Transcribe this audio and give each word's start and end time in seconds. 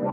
Nous 0.00 0.06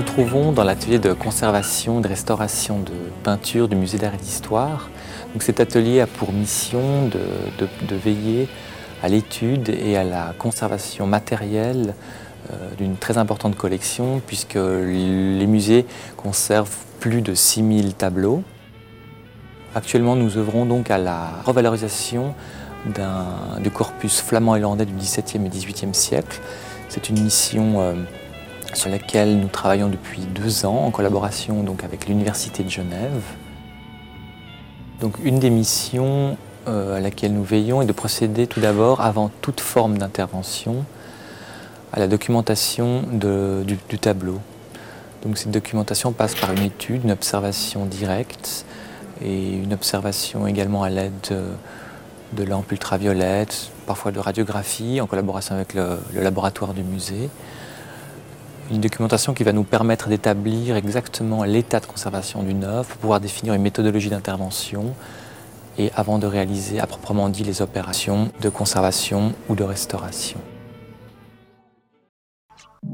nous 0.00 0.02
trouvons 0.02 0.50
dans 0.50 0.64
l'atelier 0.64 0.98
de 0.98 1.12
conservation 1.12 2.00
et 2.00 2.02
de 2.02 2.08
restauration 2.08 2.80
de 2.80 2.90
peinture 3.22 3.68
du 3.68 3.76
musée 3.76 3.98
d'art 3.98 4.14
et 4.14 4.16
d'histoire. 4.16 4.90
cet 5.38 5.60
atelier 5.60 6.00
a 6.00 6.08
pour 6.08 6.32
mission 6.32 7.08
de, 7.08 7.20
veiller 7.94 8.48
à 9.04 9.08
l'étude 9.08 9.68
et 9.68 9.96
à 9.96 10.02
la 10.02 10.34
conservation 10.36 11.06
matérielle 11.06 11.94
d'une 12.78 12.96
très 12.96 13.18
importante 13.18 13.56
collection 13.56 14.20
puisque 14.26 14.54
les 14.56 15.46
musées 15.46 15.86
conservent 16.16 16.76
plus 17.00 17.22
de 17.22 17.34
6000 17.34 17.94
tableaux. 17.94 18.42
Actuellement, 19.74 20.14
nous 20.14 20.36
œuvrons 20.38 20.66
donc 20.66 20.90
à 20.90 20.98
la 20.98 21.30
revalorisation 21.44 22.34
du 23.60 23.70
corpus 23.70 24.20
flamand-hollandais 24.20 24.84
du 24.84 24.94
XVIIe 24.94 25.44
et 25.44 25.48
XVIIIe 25.48 25.94
siècle. 25.94 26.40
C'est 26.88 27.08
une 27.08 27.20
mission 27.22 27.80
euh, 27.80 27.94
sur 28.74 28.90
laquelle 28.90 29.38
nous 29.38 29.48
travaillons 29.48 29.88
depuis 29.88 30.20
deux 30.20 30.66
ans 30.66 30.84
en 30.84 30.90
collaboration 30.90 31.62
donc 31.62 31.82
avec 31.82 32.06
l'Université 32.06 32.62
de 32.62 32.70
Genève. 32.70 33.22
Donc 35.00 35.14
une 35.24 35.38
des 35.38 35.50
missions 35.50 36.36
euh, 36.68 36.96
à 36.96 37.00
laquelle 37.00 37.32
nous 37.32 37.42
veillons 37.42 37.82
est 37.82 37.86
de 37.86 37.92
procéder 37.92 38.46
tout 38.46 38.60
d'abord, 38.60 39.00
avant 39.00 39.30
toute 39.40 39.60
forme 39.60 39.98
d'intervention, 39.98 40.84
à 41.94 42.00
la 42.00 42.08
documentation 42.08 43.02
du, 43.12 43.98
tableau. 43.98 44.40
Donc 45.22 45.38
cette 45.38 45.52
documentation 45.52 46.12
passe 46.12 46.34
par 46.34 46.52
une 46.52 46.62
étude, 46.62 47.04
une 47.04 47.12
observation 47.12 47.86
directe 47.86 48.66
et 49.22 49.52
une 49.52 49.72
observation 49.72 50.46
également 50.46 50.82
à 50.82 50.90
l'aide 50.90 51.12
de, 52.32 52.44
lampes 52.44 52.72
ultraviolettes, 52.72 53.70
parfois 53.86 54.10
de 54.10 54.18
radiographie 54.18 55.00
en 55.00 55.06
collaboration 55.06 55.54
avec 55.54 55.72
le 55.74 55.98
laboratoire 56.14 56.74
du 56.74 56.82
musée 56.82 57.30
une 58.70 58.80
documentation 58.80 59.34
qui 59.34 59.44
va 59.44 59.52
nous 59.52 59.64
permettre 59.64 60.08
d'établir 60.08 60.76
exactement 60.76 61.44
l'état 61.44 61.80
de 61.80 61.86
conservation 61.86 62.42
d'une 62.42 62.64
œuvre 62.64 62.88
pour 62.88 62.98
pouvoir 62.98 63.20
définir 63.20 63.54
une 63.54 63.62
méthodologie 63.62 64.08
d'intervention 64.08 64.94
et 65.76 65.90
avant 65.94 66.18
de 66.18 66.26
réaliser 66.26 66.80
à 66.80 66.86
proprement 66.86 67.28
dit 67.28 67.44
les 67.44 67.62
opérations 67.62 68.30
de 68.40 68.48
conservation 68.48 69.32
ou 69.48 69.54
de 69.54 69.64
restauration. 69.64 70.38